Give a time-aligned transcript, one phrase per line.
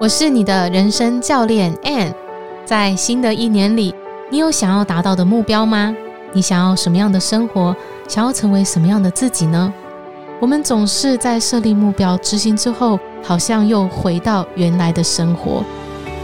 [0.00, 2.14] 我是你的人生教练 Ann。
[2.64, 3.92] 在新的一年里，
[4.30, 5.92] 你有想要达到的目标吗？
[6.32, 7.74] 你想要什么样的生活？
[8.06, 9.74] 想要成为什么样的自己呢？
[10.38, 15.64] 我们总是在设立目标、执行之后，好像又回到原来的生活。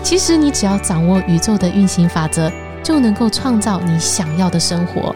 [0.04, 2.48] 其实，你只要掌握宇宙的运行法则，
[2.80, 5.12] 就能够创造你想要的生活。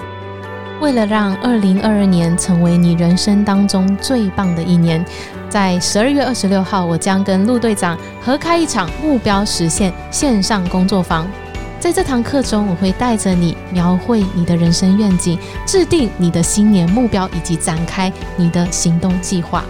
[0.80, 5.04] 为了让二零二二年成为你人生当中最棒的一年，
[5.48, 11.26] 在十二月二十六号，我将跟陆队长合开一场目标实现线上工作坊。
[11.80, 19.64] 在这堂课中，我会带着你描绘你的人生愿景，制定你的新年目标，以及展开你的行动计划。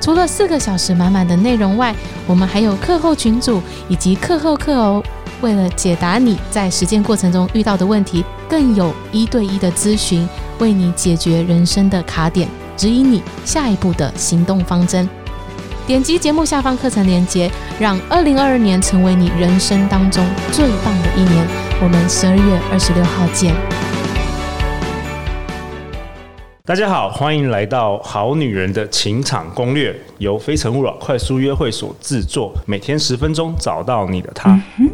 [0.00, 1.94] 除了四个小时满满的内容外，
[2.26, 5.02] 我们还有课后群组以及课后课哦。
[5.42, 10.26] 为了解答你在实践过程中遇到的问题，更有一对一的咨询，
[10.58, 12.48] 为你解决人生的卡点，
[12.80, 15.06] 指引你下一步的行动方针。
[15.86, 21.46] 点击节目下方课程链接，让二零二二年成为你人生当中最棒的一年。
[21.82, 23.54] 我们十二月二十六号见。
[26.64, 34.58] 大家好，欢迎来到《好女人的情场攻略》，由非诚勿扰快速约会所制作，每天十分钟，找到你的他。
[34.78, 34.88] 嗯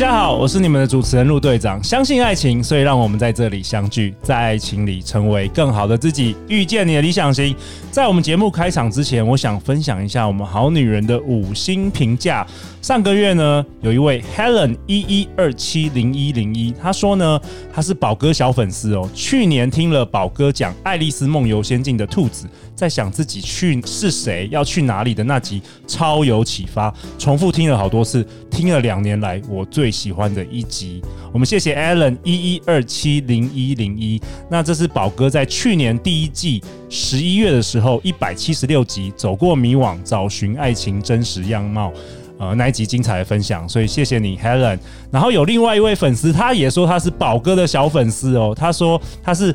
[0.00, 1.78] 大家好，我是你们的主持人陆队长。
[1.84, 7.54] 相信爱情，所以让我们在这里相聚，在爱情里成为更好的自己，遇见你的理想型。
[7.90, 12.46] 在我们节目开场之前，我想分享一下我们好女人的五星评价。
[12.80, 17.38] 上个月呢，有一位 Helen 一一二七零一零一，她说呢，
[17.70, 19.06] 她是宝哥小粉丝哦。
[19.12, 22.46] 去年听了宝哥讲《爱丽丝梦游仙境》的兔子，
[22.80, 31.02] 在想自己去是谁，要去哪里的那集，超有启发，重复听了好多次，听了两年来我最喜欢的一集。
[31.30, 34.18] 我们谢谢 Alan 一一二七零一零一。
[34.50, 41.92] 那这是宝哥在去年第一季十一月的时候，一百七十六集走过迷惘，找寻爱情真实样貌，
[42.38, 44.78] 呃，那一集精彩的分享，所以谢谢你，Helen。
[45.10, 49.54] 然后有另外一位粉丝，他也说他是宝哥的小粉丝哦，他说他是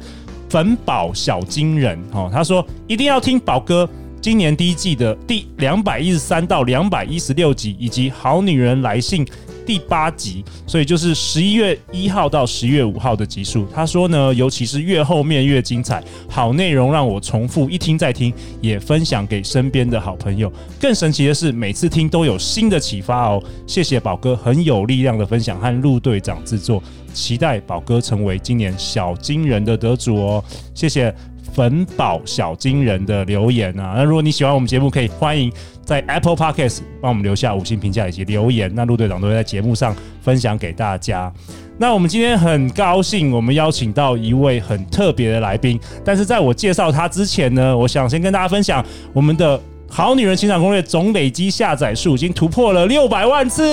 [0.50, 3.88] 粉宝小金人哦，他说一定要听宝哥
[4.22, 9.26] 今年第一季的第两百一十三到两百一十六集，以及好女人来信。
[9.66, 13.66] 第八集，所以就是十一月一号到十月五号的集数。
[13.74, 20.52] 他说呢，尤其是越后面越精彩，好内容让我重复一听再听，也分享给身边的好朋友。
[20.80, 23.44] 更神奇的是，每次听都有新的启发哦。
[23.66, 26.82] 谢谢宝哥很有力量的分享和陆队长制作，
[27.14, 30.44] 期待宝哥成为今年小金人的得主哦。
[30.74, 31.14] 谢谢。
[31.56, 35.50] 粉宝小金人的留言啊，那如果你喜欢我们节目，可以欢迎
[35.86, 41.32] 在 Apple Podcast 帮我们留下五星评价以及留言，那陆队长都会在节目上分享给大家。
[41.78, 49.58] 那我们今天很高兴，我们邀请到一位很特别的来宾，但是在我介绍他之前呢，我想先跟大家分享我们的
[49.90, 53.64] 好女人情场攻略总累积下载数已经突破了六百万次。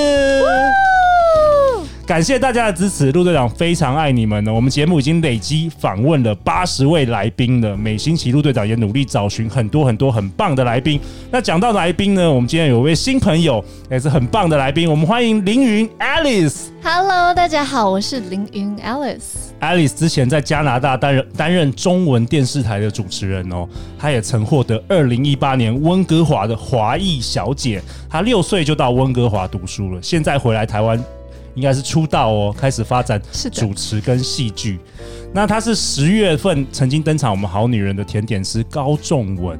[2.12, 4.52] 感谢大家的支持，陆队长非常爱你们呢。
[4.52, 11.00] 我们节目已经累积访问了八十位来宾了，每星期陆队长也努力找寻很多很多很棒的来宾。
[11.30, 16.66] 那讲到来宾呢，我们今天有一位新朋友，也是很棒的来宾，我们欢迎凌云 Alice。
[16.82, 19.48] Hello，大家好，我是凌云 Alice。
[19.62, 23.66] Alice 之前在加拿大担任担任中文电视台的主持人哦，
[23.98, 27.80] 她也曾获得二零一八年温哥华的华裔小姐。
[28.10, 31.02] 她六岁就到温哥华读书了，现在回来台湾。
[31.54, 33.20] 应该是出道哦，开始发展
[33.52, 34.78] 主持跟戏剧。
[35.34, 39.58] 那他是十月份曾经登场我们好女人的甜点师高仲文，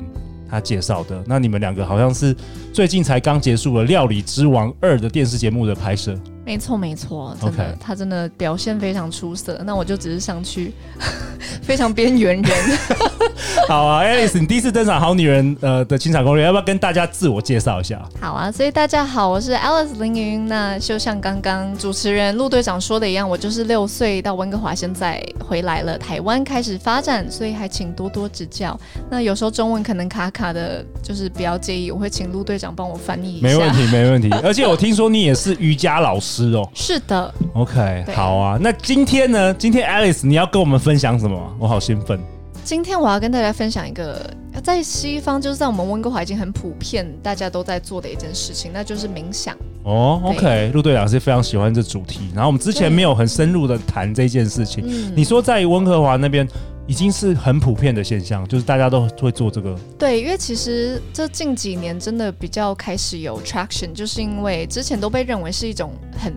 [0.50, 1.22] 他介绍的。
[1.26, 2.36] 那你们两个好像是
[2.72, 6.14] 最近才刚结束了《料理之王二》的电视节目的拍摄。
[6.44, 9.62] 没错，没错，真的.他真的表现非常出色。
[9.64, 10.72] 那我就只是上去，
[11.62, 12.78] 非常边缘人。
[13.68, 18.00] 好啊，Alice，你第一次登场《好女人》呃的清场攻略，要不要跟大家自我介绍一下？
[18.20, 20.46] 好啊，所以大家好，我是 Alice 凌云。
[20.48, 28.78] 那就像刚刚主持人陆队长说的一样，我就是六岁到温哥华，现在回来了台湾开始发展，所以还请多多指教。
[29.10, 33.46] 那有时候中文可能卡卡的，就是不要介意，我会请陆队长帮我翻译一下。
[33.46, 34.30] 没问题，没问题。
[34.42, 36.52] 而且我听说你也是瑜伽老师。
[36.52, 38.58] 哦，是的，OK，好啊。
[38.60, 39.54] 那今天呢？
[39.54, 41.56] 今天 Alice 你要跟我们分享什么？
[41.58, 42.18] 我好兴奋。
[42.64, 44.24] 今天我要跟大家分享一个，
[44.62, 49.56] 在西方就是在我们温哥华已经很普遍，大家都在做的一件事情，那就是冥想。
[49.82, 52.30] 哦，OK，陆队长是非常喜欢这主题。
[52.32, 54.84] 然后我们之前没有很深入的谈这件事情。
[55.14, 56.46] 你说在温哥华那边
[56.86, 59.76] 已经是很普遍的现象，就是大家都会做这个。
[59.98, 66.32] 对，因为其实这近几年真的比较开始有 traction，就是因为之前都被认为是一种很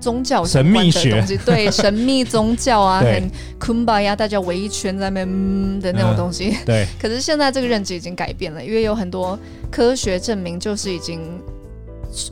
[0.00, 3.30] 宗教神秘学，对 神秘宗教啊，很
[3.60, 6.50] kumbaya，大家围一圈在那边、嗯、的那种东西。
[6.50, 6.86] 嗯、对。
[7.00, 9.38] 可是现在这个认知已经改变了，因为有很多
[9.70, 11.20] 科学证明，就是已经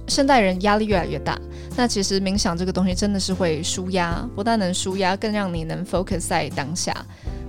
[0.06, 1.38] 现代人压力越来越大。
[1.76, 6.92] 那其实冥想这个东西真的是会舒压，不但能舒压，更让你能 focus 在当下。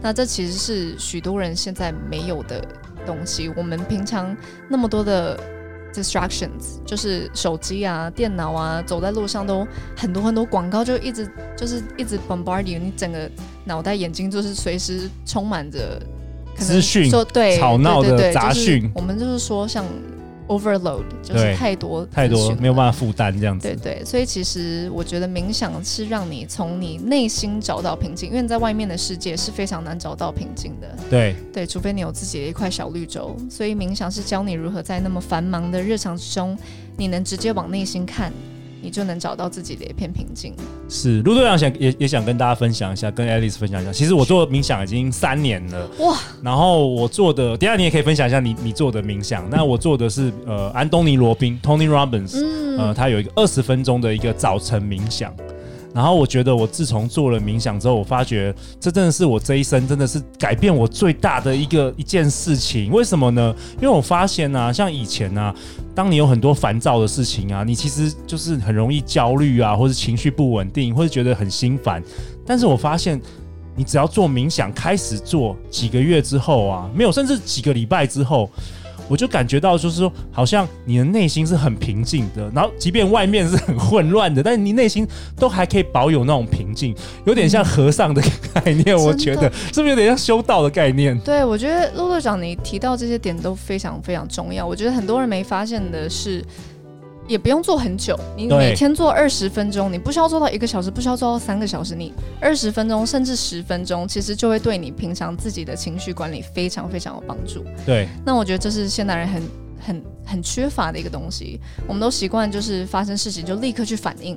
[0.01, 2.63] 那这其实是许多人现在没有的
[3.05, 3.49] 东西。
[3.55, 4.35] 我们平常
[4.69, 5.39] 那么多的
[5.93, 13.29] distractions，就是手机啊、电脑啊，走在路上都很多很多广告，就一直就是一直 bombard you，你整个
[13.65, 16.01] 脑袋、眼睛就是随时充满着
[16.55, 18.91] 资讯，说对吵闹的杂讯、就是。
[18.95, 19.85] 我们就是说像。
[20.49, 23.67] Overload 就是太多太多没有办法负担这样子。
[23.67, 30.87] 对对，所以其实我觉得冥想是让你从你内心找到平静，因为你在外面的世界是非常难找到平静的。
[31.07, 33.37] 对对，除非你有自己的一块小绿洲。
[33.49, 36.57] 所以冥想是教你如何在那么繁忙的日常之中，
[36.97, 38.33] 你能直接往内心看。
[38.81, 40.53] 你就能找到自己的一片平静。
[40.87, 43.91] 是陆队长想也也想跟大家分享一下，跟 Alice 分享一下。
[43.91, 49.47] 其实我做冥想已经三年了哇，然后我做的，第二你也可以分享一下你你做的冥想。
[49.49, 55.33] 那我做的是呃安东尼罗宾 Tony Robbins，嗯，呃他有一个二十分钟的一个早晨冥想。
[55.93, 62.91] 然后我觉得，我自从做了冥想之后，我发觉这真的是我这一生真的是改变我最大的一个一件事情。
[62.91, 63.55] 为什么呢？
[63.77, 65.53] 因为我发现啊，像以前啊，
[65.95, 72.03] 当你有很多烦躁的事情啊，你其实就是很容易焦虑啊，或者情绪不稳定，或者觉得很心烦。
[72.45, 73.19] 但是我发现，
[73.75, 78.49] 你只要做冥想，开始做几个月之后啊，没有，甚至几个礼拜之后。
[79.09, 86.95] 我就感觉到，就是说，好像你的内心是很平静的，然后即便外面是很混乱的，但是你内心都还可以保有那种平静，
[87.25, 88.21] 有点像和尚的
[88.53, 88.95] 概念。
[88.95, 91.19] 嗯、我觉得是不是有点像修道的概念？
[91.19, 94.65] 对，我觉得陆队长你提到这些点都非常非常重要。
[94.65, 96.45] 我觉得很多人没发现的是。
[97.29, 102.11] 也不用做很久，你每天做二十分钟，你不需要做到一个小时，不需要做到三个小时，你
[102.41, 107.63] 二十分钟甚至十分钟，其实就会对你平常自己的情绪管理非常非常有帮助。
[107.85, 109.43] 对，那我觉得这是现代人很
[109.79, 111.59] 很很缺乏的一个东西。
[111.87, 114.35] 我们都习惯就是发生事情就立刻去反应，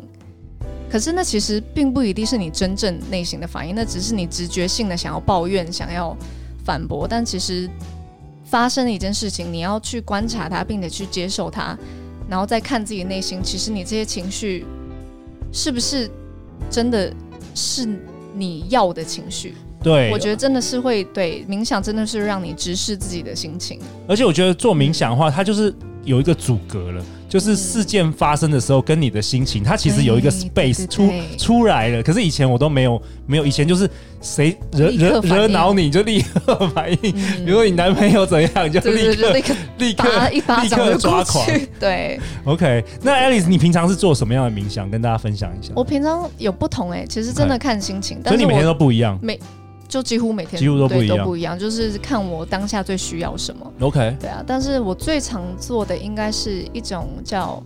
[0.91, 6.15] 可是那其实并不一定是你真正内心的反应，那只是你直觉性的想要抱怨、想要
[6.63, 7.09] 反驳。
[7.09, 7.67] 但其实
[8.45, 11.75] 发生了一件事情，你要去观察它，并且去接受它。
[12.29, 14.65] 然后再看自己内心，其实你这些情绪
[15.53, 16.11] 是不是
[16.71, 17.13] 真的
[17.55, 17.87] 是
[18.35, 19.55] 你要的情绪？
[19.83, 23.81] 对，我觉得真的是会对冥想，真的是让你直视自己的心情。
[24.07, 25.75] 而且我觉得做冥想的话，它就是
[26.05, 27.05] 有一个阻隔了。
[27.33, 32.03] 就是事件发生的时候，跟你的心情，它其实有一个 space 出出来了。
[32.03, 33.89] 可是以前我都没有，没有以前就是
[34.21, 36.99] 谁惹惹惹恼你就立刻反应。
[37.01, 39.33] 比如说你男朋友怎样，就立刻
[39.79, 41.43] 立刻 一巴掌就抓狂。
[41.81, 42.85] 对，OK。
[43.01, 44.91] 那 Alice，你平常是做什么样的冥想？
[44.91, 45.73] 跟大家分享一下。
[45.75, 48.23] 我平常有不同哎，其实真的看心情。
[48.23, 49.19] 所以你每天都不一样。
[49.23, 49.41] 每
[49.93, 53.71] 就几乎每天几乎都不一样，都不一样，就是看我当下最需要什么。
[53.81, 57.63] OK，对啊，但是我最常做的应该是一种叫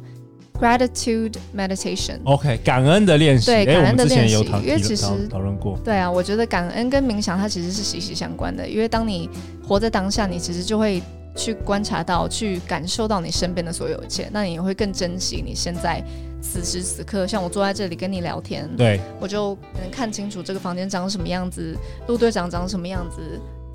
[0.58, 2.18] gratitude meditation。
[2.24, 3.46] OK，感恩的练习。
[3.46, 4.44] 对，感恩的练习。
[4.64, 5.78] 因为其实讨论过。
[5.84, 9.30] 对啊，我觉得感恩跟冥想它其实是息息相关的，因为当你
[9.64, 11.00] 活在当下，你其实就会
[11.36, 16.02] 去观察到、去感受到你身边的所有一切，那你也会更珍惜你现在。
[16.40, 23.20] 此时此刻，像我坐在这里跟你聊天，对，我就能看清楚这个房间长什么样子，陆队长长什么样子，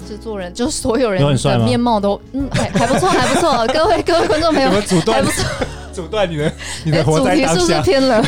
[0.08, 5.46] 制作人就所有人的面貌都嗯还还不错还不错， 各位各位观众朋友，还不错，
[5.94, 6.52] 阻断你的
[6.86, 8.24] 你的活在当下，主题是不是偏了？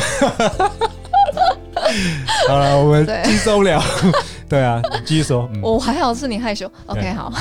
[2.48, 3.82] 好了，我们轻松聊。
[4.48, 5.48] 对啊，继续说。
[5.54, 7.32] 嗯、我还好是你害羞，OK，好。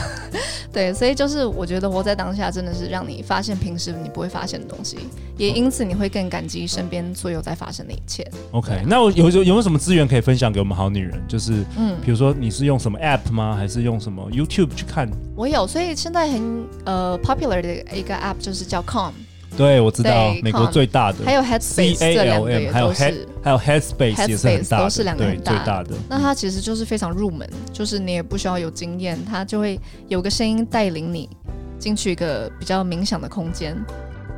[0.74, 4.98] 对，所以就是我觉得活在当下真的是让你发现平时你不会发现的东西，
[5.38, 8.28] 也因此你会更感激身边所有在发生的一切。
[8.52, 11.22] OK，那我有有有没有什么资源可以分享给我们好女人？
[11.28, 13.56] 就是嗯，比如说你是用什么 App 吗？
[13.56, 15.08] 还是用什么 YouTube 去看？
[15.36, 19.12] 我有，所以现在很呃 popular 的一个 App 就是叫 Calm。
[19.56, 25.40] 对，我知道美国最大的，还有 Headspace，这两个也还有 Headspace 也是很大的，都是两个很。
[25.44, 31.30] 大的那它其实就是非常入门，就是你也不需要有经验，它就会有个声音带领你
[31.78, 33.78] 进去一个比较冥想的空间。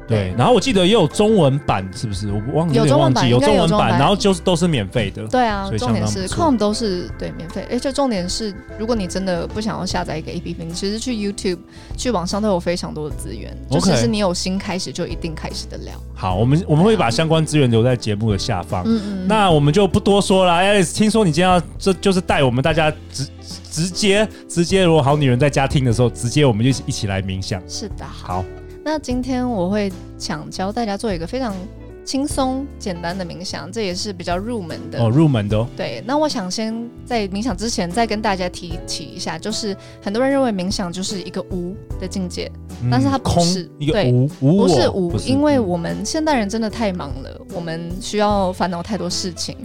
[0.08, 2.32] 对，然后我记得也有中文版，是不是？
[2.32, 5.26] 我忘记有中文版，有中文版，然后就是都是免费的。
[5.28, 11.58] 对啊，重点是 Com 都是对免费，而且重点是，如果你真的不想要下载一个 APP，你其实去 YouTube
[11.98, 15.92] 去网上都有非常多的资源，就其实你有心开始就一定开始得了。
[16.14, 18.84] 好，我们我们会把相关资源留在节目的下方。
[18.86, 20.54] 嗯嗯，那我们就不多说了。
[20.54, 23.28] Alice，听说你今天要这就是带我们大家直
[23.72, 27.60] 直接直接，如果好女人在家听的时候，直接我们就一起来冥想。
[27.68, 28.46] 是的，好。
[28.88, 31.56] 那今天我会想教大家做一个非常
[32.04, 35.68] 轻松简单的冥想，这也是比较入门的哦，入门的哦。
[35.76, 42.52] 对，那我想先在冥想之前再跟大家提起一下，就是很多人认为冥想就是一个无的境界，
[42.84, 49.58] 嗯、但是它不是一个无，无不是无，因为我们现代人真的太忙了，我们需要烦恼太多事情。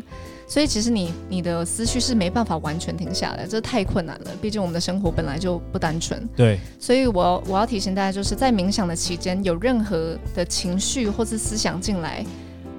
[0.51, 4.31] 所以其实你你的思绪是没办法完全停下来，这太困难了。
[4.43, 6.29] 毕竟我们的生活本来就不单纯。
[6.35, 6.59] 对。
[6.81, 12.27] 所以我我要提醒大家，就是在冥想的期间，有任何的情绪或是思想进来，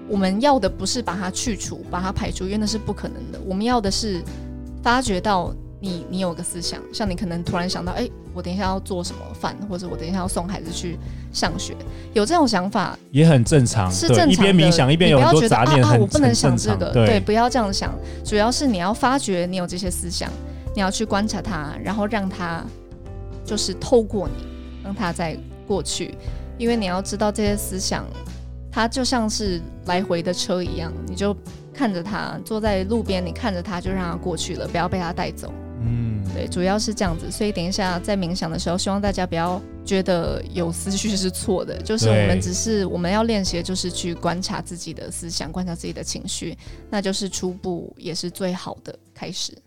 [0.10, 3.40] 我们要的不是把它去除、把它排除，因为那是不可能的。
[3.46, 4.22] 我们要的是
[4.84, 5.56] 发觉到。
[5.84, 10.98] 你你有个思想，像你可能突然想到，哎、欸，我等一下要做什么饭，或者我等一下要送孩子去
[11.34, 11.76] 上学，
[12.14, 14.34] 有这种想法也很正常，是正常的。
[14.34, 17.94] 一边冥想一边有很多杂念，啊，我不能想这个，对，对，不要这样想。
[18.24, 20.30] 主要是你要发觉你有这些思想，
[20.74, 22.64] 你要去观察它，然后让它
[23.44, 24.46] 就是透过你，
[24.84, 26.16] 让它再过去。
[26.58, 28.06] 因为你要知道这些思想，
[28.72, 31.36] 它就像是来回的车一样，你就
[31.74, 35.52] 看着它，坐在路边，你看着它，就让它过去了，不要被它带走。
[36.32, 46.58] 嗯，对，主要是这样子，所以等一下在冥想的时候，希望大家不要觉得有思绪是错的，就是我们只是我们要练习的就是去观察自己的思想，观察自己的情绪，
[46.90, 49.58] 那就是初步也是最好的开始。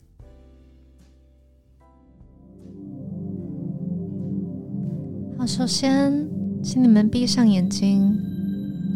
[5.37, 6.13] 好，首先
[6.63, 8.17] 请你们闭上眼睛，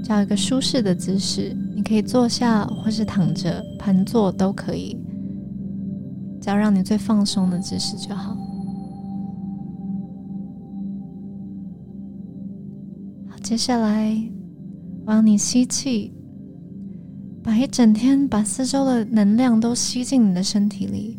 [0.04, 4.96] 找一个舒适的姿势，你可以坐下或是躺着，盘坐都可以。
[6.48, 8.34] 要让你最放松的姿势就好。
[13.28, 14.16] 好，接下来
[15.04, 16.10] 往你吸气，
[17.42, 21.18] 把一整天把四周的能量都吸进你的身体里，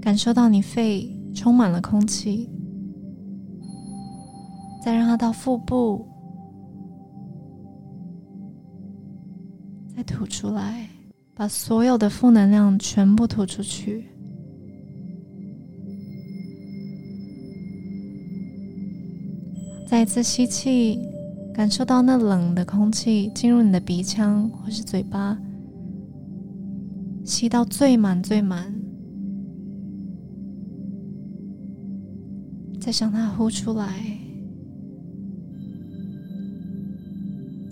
[0.00, 2.48] 感受到你肺充满了空气。
[4.82, 6.08] 再让它到腹部，
[9.94, 10.88] 再吐出来，
[11.34, 14.06] 把所有的负能量全部吐出去。
[19.90, 21.00] 再一次吸气，
[21.52, 25.36] 感受到那冷的空气进入你的鼻腔或是嘴巴，
[27.24, 28.72] 吸到最满最满，
[32.80, 34.16] 再向它呼出来，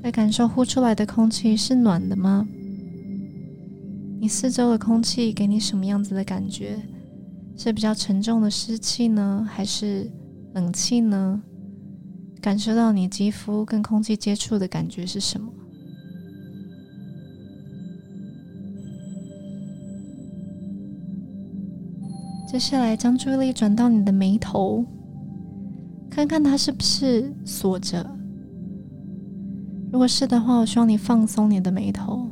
[0.02, 2.44] 再感受呼出来的空气是暖的吗？
[4.18, 6.80] 你四周的空气给你什么样子的感觉？
[7.56, 10.10] 是比较沉重的湿气呢，还是
[10.54, 11.40] 冷气呢？
[12.40, 15.52] 感受到你肌肤跟空气接触的感觉是什么？
[22.50, 24.82] 接下来将注意力转到你的眉头，
[26.08, 28.08] 看看它是不是锁着。
[29.92, 32.26] 如果是的话，我希望你放松你的眉头。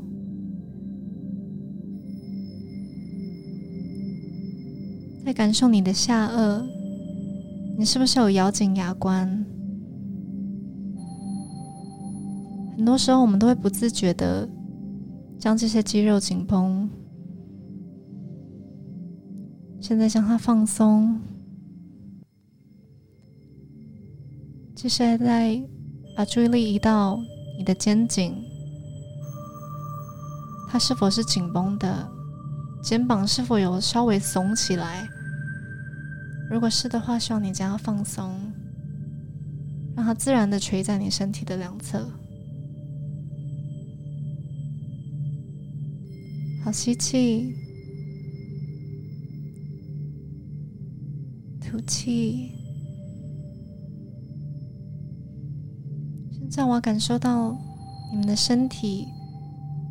[5.25, 6.65] 再感受你的下颚，
[7.77, 9.45] 你是不是有咬紧牙关？
[12.77, 14.49] 很多时候，我们都会不自觉的
[15.39, 16.89] 将这些肌肉紧绷。
[19.81, 21.19] 现在将它放松。
[24.75, 25.67] 接下来，再
[26.17, 27.19] 把注意力移到
[27.57, 28.37] 你的肩颈，
[30.69, 32.07] 它是否是紧绷的？
[32.83, 35.09] 肩膀是否有稍微耸起来？
[36.51, 38.39] 如果是的话，希望你将它放松，
[39.97, 42.07] 让它自然的垂在你身体的两侧。
[46.67, 47.55] 好，吸气，
[51.61, 52.51] 吐气。
[56.33, 57.57] 现在我要感受到
[58.11, 59.07] 你们的身体。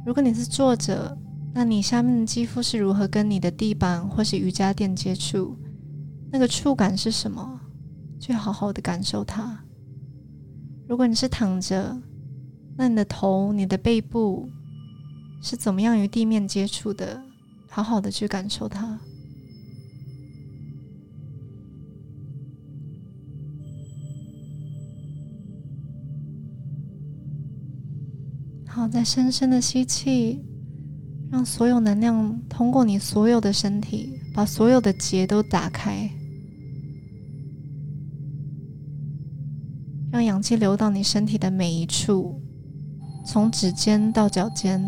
[0.05, 1.17] 如果你是坐着，
[1.53, 5.55] 那你下面的肌肤是如何跟你的地板或是瑜伽垫接触？
[6.29, 7.57] 那个触感是什么？
[8.19, 9.63] 去好好的感受它。
[10.89, 11.97] 如果你是躺着，
[12.75, 14.49] 那你的头、你的背部。
[15.47, 17.21] 是怎么样与地面接触的？
[17.69, 18.99] 好好的去感受它。
[28.65, 30.43] 好，再深深的吸气，
[31.31, 36.09] 让所有能量通过你所有的身体，把所有的结都打开，
[40.11, 42.41] 让氧气流到你身体的每一处，
[43.23, 44.83] 从指尖到脚尖。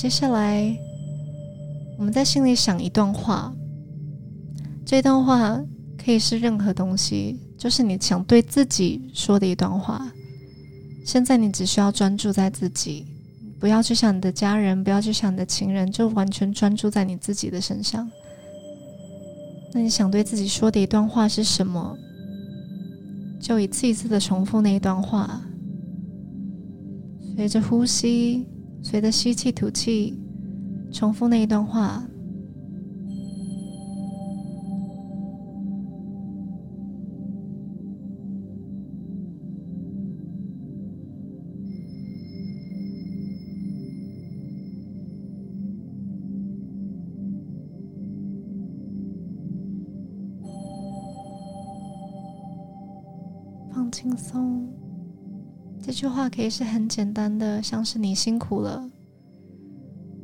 [0.00, 0.74] 接下来
[1.98, 3.54] 我们在心里想一段话。
[4.82, 5.62] 这段话
[6.02, 10.10] 可以是任何东西，就是你想对自己说的一段话。
[11.04, 13.04] 现在你只需要专注在自己，
[13.60, 18.10] 不要去想你的家人，不要去想你的情人，就完全专注在你自己的身上。
[19.74, 21.94] 那你想对自己说的一段话是什么？
[23.38, 25.42] 就一次一次的重复那一段话，
[27.36, 28.46] 随着呼吸，
[28.82, 30.18] 随着吸气吐气，
[30.92, 32.02] 重复那一段话。
[53.72, 54.68] 放轻松，
[55.82, 58.88] 这句话可以是很简单的，像是你辛苦了，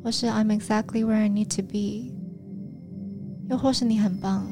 [0.04, 2.12] 或是 I'm exactly where I need to be，
[3.50, 4.46] 又或是你很棒。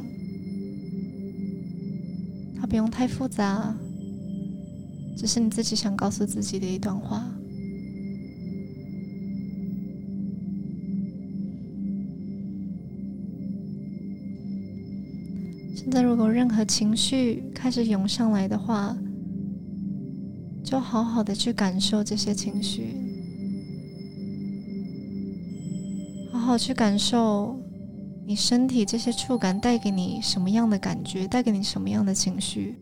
[2.58, 3.76] 它不用太复杂，
[5.16, 7.24] 只是你自己想告诉自己的一段话。
[15.76, 18.96] 现在，如果任何情绪开始涌上来的话，
[20.64, 22.96] 就好好的去感受这些情绪，
[26.32, 27.56] 好好去感受
[28.26, 32.76] 你身体这些触感带给你什么样的感觉，带给你什么样的情绪。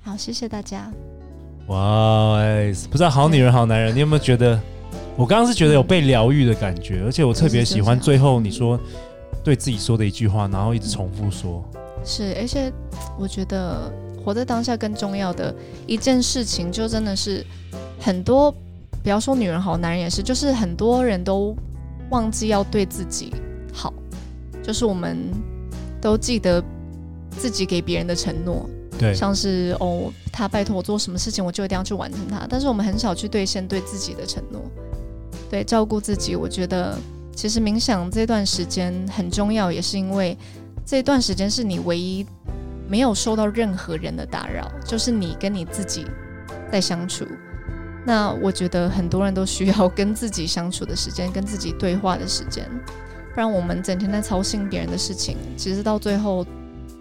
[0.00, 0.92] 好，谢谢大家。
[1.66, 2.38] 哇，
[2.90, 4.60] 不知道好女人好男人，你有没有觉得？
[5.14, 8.80] 我刚刚是觉得有被疗愈的感觉，而且我特别喜欢最后你说
[9.44, 11.62] 对自己说的一句话，然后一直重复说。
[12.02, 12.72] 是，而且
[13.18, 13.92] 我觉得
[14.24, 15.54] 活在当下更重要的
[15.86, 17.44] 一件事情，就真的是
[18.00, 18.50] 很多，
[19.02, 21.54] 不要说女人好，男人也是，就是很多人都
[22.08, 23.32] 忘记要对自己
[23.72, 23.92] 好，
[24.62, 25.18] 就是我们
[26.00, 26.64] 都记得
[27.30, 28.68] 自己给别人的承诺。
[29.14, 32.46] 像是哦，他拜托我做什么事情，我就一定要去完成它。
[32.48, 34.60] 但是我们很少去兑现对自己的承诺，
[35.50, 36.36] 对，照顾自己。
[36.36, 36.98] 我觉得
[37.34, 40.36] 其实冥想这段时间很重要，也是因为
[40.84, 42.26] 这段时间是你唯一
[42.86, 46.06] 没有受到任何人的打扰，就是你跟你自己
[46.70, 47.26] 在相处。
[48.04, 52.68] 那我觉得很多人都需要跟自己相处的时间，跟自己对话的时间，
[53.34, 56.46] 不然我们整天在操心别人的事情，其实到最后。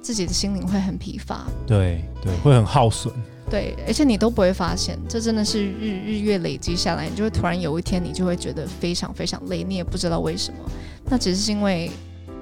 [0.02, 3.14] 自己的心灵会很疲乏，对对，会很耗损，
[3.50, 10.58] 对，而且你都不会发现，这真的是日日月累积下来，你就会突然有一天，你就会觉得非常非常累，你也不知道为什么，
[11.06, 11.92] 那只是因为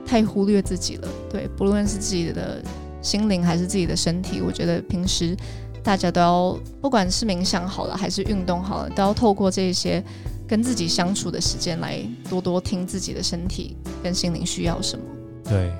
[0.06, 2.64] 太忽略自己了，对，不论是自己的
[3.02, 5.36] 心灵还是自己的身体，我觉得平时
[5.84, 10.02] 大家都要，不管是冥想好了还是运动好了，都要透过这些
[10.48, 15.04] 跟自己相处的时间来多多听自己的身体跟心灵需要什么，
[15.44, 15.72] 对。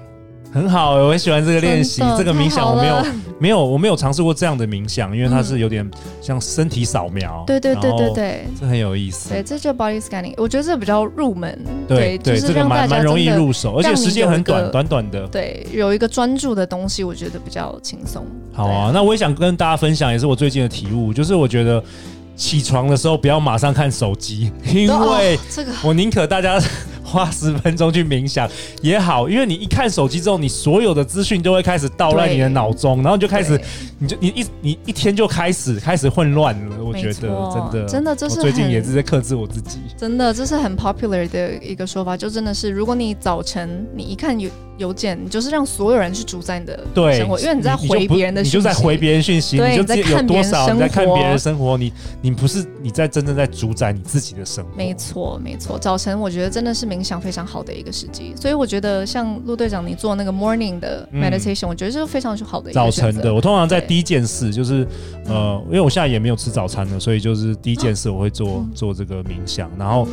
[0.52, 3.06] 很好，我很喜欢这个练习，这个冥想我没有
[3.40, 5.88] 没有我没有尝试过这样的冥想，因为它是有点
[6.22, 9.30] 像身体扫描，对对对对对，这很有意思。
[9.30, 11.58] 对，这叫 body scanning，我觉得这比较入门，
[11.88, 15.28] 对对，这个蛮蛮容易入手，而且时间很短，短短的。
[15.28, 18.26] 对，有一个专注的东西，我觉得比较轻松。
[18.52, 21.84] 好啊，那我也想跟大家分享，也是我最近的体悟，就是我觉得
[22.36, 26.60] 起床的时候不要马上看手机，因为这个我宁可大家。
[27.10, 28.50] 花十分钟去冥想
[28.82, 33.60] 也好，因为你一看手机之后，你所有的资讯就会开始倒乱你的脑中，然后你就开始，
[33.98, 36.84] 你就你一你一天就开始开始混乱了。
[36.84, 39.80] 我觉得真的真的，这是最近也是在克制我自己。
[39.98, 44.50] 真的，这是很 popular 的一个说法，就真的是，如果你早晨你一看有。
[44.80, 51.92] 邮件，你就是让所有人去主宰你的生活，对因为你在回别人的讯息，你就在回别人讯息，你就自己有多少你在看别人生活，你
[52.22, 54.72] 你不是你在真正在主宰你自己的生活。
[54.78, 55.78] 没错，没错。
[55.78, 63.34] 早晨我觉得真的是冥想非常好的一个时机，所以我觉得像陆队长你做那个 morning 的 meditation，、嗯、我觉得是非常好的一个早晨的。
[63.34, 64.88] 我通常在第一件事就是
[65.26, 70.08] 呃，因为我现在也没有吃早餐了，所以就是第一件事我会做、嗯、做这个冥想，然后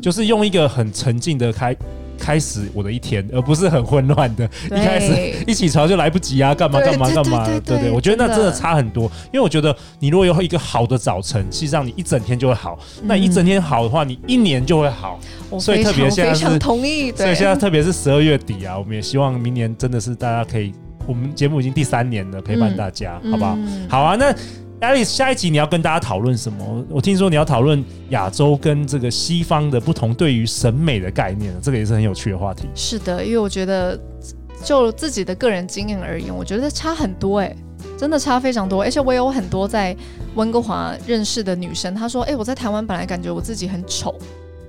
[0.00, 1.76] 就是用一个很沉静的开。
[2.18, 4.44] 开始我的一天，而不是很混乱的。
[4.66, 7.46] 一开始一起床就来不及啊，干嘛干嘛干嘛？
[7.46, 9.04] 对对，对，我觉得那真的差很多。
[9.26, 12.78] 因为我觉得你如果有一个好的早晨，实际上你一整天就会好。
[13.00, 15.18] 嗯、那一整天好的话，你一年就会好。
[15.58, 20.72] 所以特别现在是同意，所以现在特别是十二月底啊，我们也希望明年真的是大家可以，
[21.06, 23.54] 我们节目已经第三年了，陪伴大家，嗯、好不好？
[23.56, 24.34] 嗯、好啊，那。
[24.80, 26.84] Alice，下一集你要跟大家讨论什么？
[26.90, 32.68] 我听说你要讨论亚洲跟这个西方的不同对于审美的概念，这个也是很有趣的话题。
[32.74, 33.98] 是的，因为我觉得
[34.62, 37.56] 就自己的个人经验而言，我觉得差很多哎、
[37.96, 38.82] 真的差非常多。
[38.82, 39.96] 而且我有很多在
[40.34, 44.14] 温哥华认识的女生，她说：“哎、我在台湾本来感觉我自己很丑。”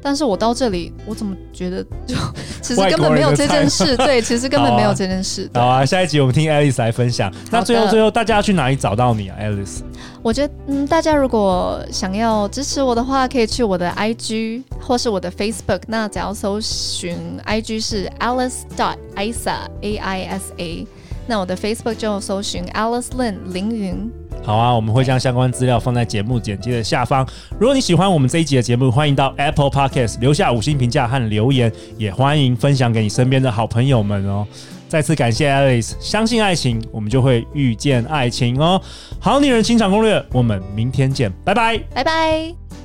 [0.06, 2.16] 但是我到这里，我怎么觉得就
[2.62, 3.98] 其实根本没有这件事？
[3.98, 5.50] 对，其实根本没有这件事。
[5.56, 7.34] 好啊，下一集我们听 Alice 来分享。
[7.50, 9.80] 那最后最后，大家要去哪里找到你啊，Alice？
[10.22, 15.82] 我觉得，嗯，大家如果想要支持我的话，可以去我的 IG 或是我的 Facebook。
[15.88, 20.88] 那只要搜寻 IG 是 Alice dot Isa A I S A，
[21.26, 24.12] 那我的 Facebook 就搜寻 Alice Lin 凌云。
[24.46, 27.28] 好啊，我们会将相关资料放在节目简介的下方。
[27.60, 34.46] 如果你喜欢我们这一集的节目，欢迎到 Apple Podcast 留下五星评价和留言，也欢迎分享给你身边的好朋友们哦。
[34.88, 38.80] 再次感谢 Alice，相信爱情，我们就会遇见爱情哦。
[39.20, 42.85] 好女人情场攻略，我们明天见，拜拜，拜拜。